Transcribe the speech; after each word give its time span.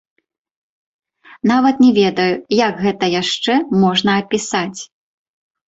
Нават 1.51 1.75
не 1.85 1.91
ведаю, 1.99 2.33
як 2.65 2.73
гэта 2.87 3.05
яшчэ 3.21 3.53
можна 3.85 4.19
апісаць! 4.25 4.79